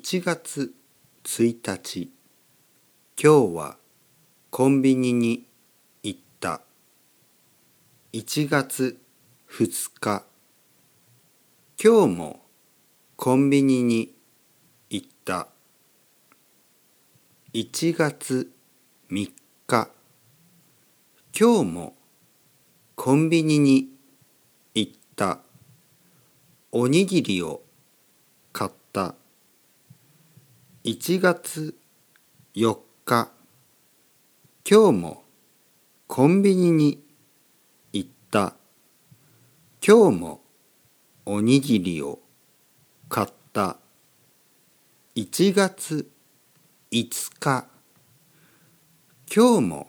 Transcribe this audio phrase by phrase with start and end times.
[0.00, 0.72] 1月
[1.24, 2.12] 1日。
[3.20, 3.76] 今日は
[4.48, 5.44] コンビニに
[6.04, 6.60] 行った。
[8.12, 8.96] 1月
[9.50, 10.24] 2日。
[11.82, 12.46] 今日も
[13.16, 14.14] コンビニに
[14.88, 15.48] 行った。
[17.52, 18.52] 1月
[19.10, 19.32] 3
[19.66, 19.88] 日。
[21.36, 21.96] 今日も
[22.94, 23.88] コンビニに
[24.76, 25.40] 行った。
[26.70, 27.62] おにぎりを
[28.52, 29.16] 買った。
[30.90, 31.74] 1月
[32.54, 33.30] 4日
[34.66, 35.22] 今日も
[36.06, 37.04] コンビニに
[37.92, 38.54] 行った。
[39.86, 40.40] 今日も
[41.26, 42.20] おにぎりを
[43.10, 43.76] 買った。
[45.14, 46.10] 1月
[46.90, 47.66] 5日
[49.30, 49.88] 今日も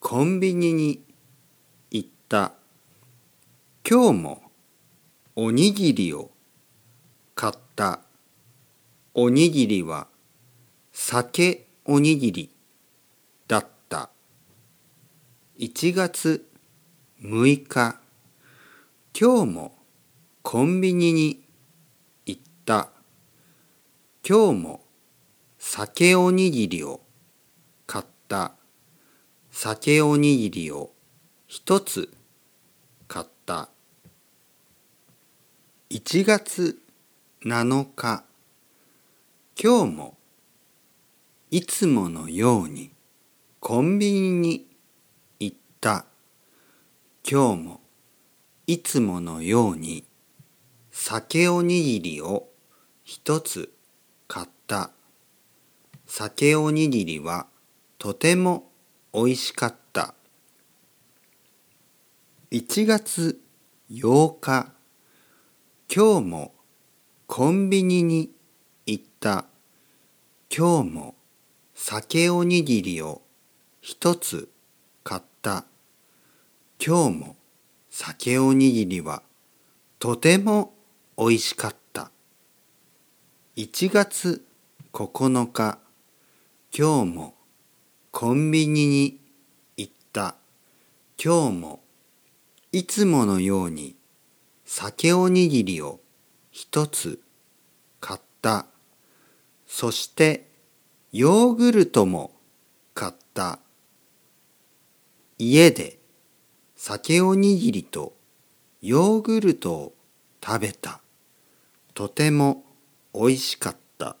[0.00, 1.02] コンビニに
[1.90, 2.52] 行った。
[3.88, 4.42] 今日も
[5.34, 6.30] おにぎりを
[7.34, 8.00] 買った。
[9.14, 10.06] おにぎりは
[10.90, 12.50] 酒おにぎり
[13.46, 14.08] だった。
[15.58, 16.48] 1月
[17.22, 18.00] 6日
[19.14, 19.74] 今日も
[20.40, 21.44] コンビニに
[22.24, 22.88] 行った。
[24.26, 24.84] 今日も
[25.58, 27.02] 酒おにぎりを
[27.86, 28.52] 買った。
[29.50, 30.90] 酒おにぎりを
[31.46, 32.10] 一つ
[33.08, 33.68] 買った。
[35.90, 36.78] 1月
[37.44, 38.24] 7日
[39.60, 40.16] 今日も
[41.50, 42.90] いつものように
[43.60, 44.66] コンビニに
[45.38, 46.06] 行った。
[47.30, 47.80] 今日も
[48.66, 50.04] いつものように
[50.90, 52.48] 酒おにぎりを
[53.04, 53.72] 一つ
[54.26, 54.90] 買った。
[56.06, 57.46] 酒おにぎりは
[57.98, 58.70] とても
[59.12, 60.14] おいしかった。
[62.50, 63.38] 1月
[63.90, 64.72] 8日
[65.94, 66.54] 今日も
[67.26, 68.30] コンビニに
[69.22, 69.44] た。
[70.54, 71.14] 今日も
[71.74, 73.22] 酒おにぎりを
[73.80, 74.50] 一つ
[75.04, 75.64] 買った。
[76.84, 77.36] 今日も
[77.88, 79.22] 酒おにぎりは
[80.00, 80.74] とても
[81.16, 82.10] おいしかった。
[83.54, 84.44] 1月
[84.92, 85.78] 9日。
[86.76, 87.34] 今日も
[88.10, 89.20] コンビニに
[89.76, 90.34] 行った。
[91.22, 91.80] 今日も
[92.72, 93.94] いつものように
[94.64, 96.00] 酒おにぎりを
[96.50, 97.20] 一つ
[98.00, 98.71] 買った。
[99.74, 100.50] そして
[101.12, 102.30] ヨーグルトも
[102.92, 103.58] 買った。
[105.38, 105.98] 家で
[106.76, 108.12] 酒おにぎりと
[108.82, 109.94] ヨーグルトを
[110.44, 111.00] 食べた。
[111.94, 112.64] とても
[113.14, 114.16] おいしかった。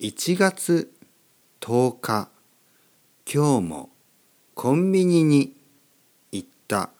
[0.00, 0.92] 1月
[1.60, 2.28] 10日
[3.32, 3.90] 今日も
[4.54, 5.54] コンビニに
[6.32, 6.90] 行った。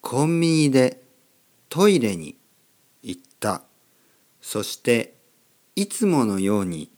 [0.00, 1.02] コンビニで
[1.68, 2.36] トイレに
[3.02, 3.62] 行った。
[4.40, 5.17] そして
[5.78, 6.90] いつものように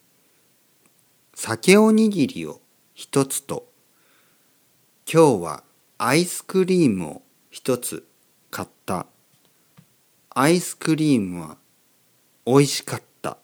[1.35, 2.63] 酒おにぎりを
[2.95, 3.69] 一つと
[5.07, 5.65] 今日は
[5.99, 8.07] アイスクリームを一つ
[8.51, 9.05] 買った。
[10.35, 11.59] アイスクリームは
[12.47, 13.37] おいしかった。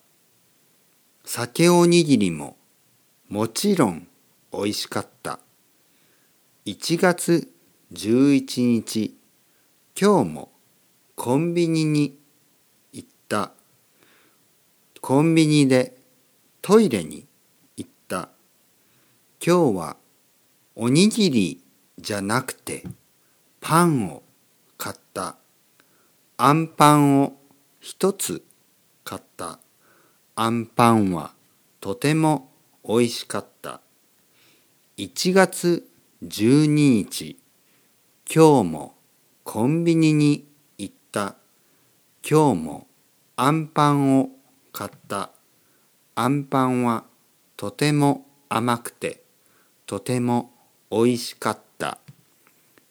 [1.27, 2.57] 酒おにぎりも
[3.29, 4.09] もちろん
[4.53, 5.39] おいしかった。
[6.65, 7.53] 1月
[7.93, 9.15] 11日
[10.01, 10.53] 今日も
[11.15, 12.19] コンビニに
[12.95, 13.53] 行った。
[15.07, 15.97] コンビニで
[16.61, 17.29] トイレに
[17.77, 18.31] 行った。
[19.41, 19.97] 今日は
[20.75, 21.63] おにぎり
[21.97, 22.83] じゃなくて
[23.61, 24.25] パンを
[24.77, 25.37] 買った。
[26.37, 27.37] あんパンを
[27.79, 28.43] 一つ
[29.05, 29.61] 買った。
[30.35, 31.35] あんパンは
[31.81, 32.51] とても
[32.83, 33.81] おいしかった。
[34.97, 35.89] 1月
[36.25, 37.39] 12日
[38.29, 38.97] 今日も
[39.45, 41.37] コンビニに行った。
[42.29, 42.89] 今日も
[43.37, 44.31] あんパンを
[44.77, 45.31] 買った。
[46.17, 47.05] あんパンは
[47.57, 49.23] とても甘くて
[49.87, 50.53] とても
[50.91, 51.97] おいしかった。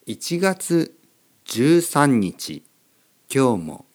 [0.08, 0.98] 1月
[1.46, 2.64] 13日
[3.32, 3.86] 今日も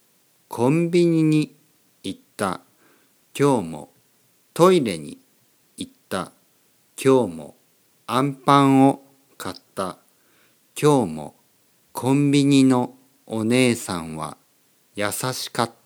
[0.47, 1.57] コンビニに
[2.05, 2.61] 行った。
[3.37, 3.91] 今日も
[4.55, 5.19] トイレに
[5.77, 6.31] 行った。
[6.97, 7.57] 今日も
[8.07, 9.03] あんパンを
[9.37, 9.99] 買った。
[10.81, 11.35] 今日も
[11.91, 12.95] コンビニの
[13.27, 14.37] お姉さんは
[14.95, 15.80] 優しかった。